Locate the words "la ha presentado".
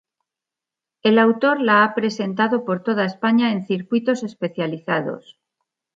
1.61-2.65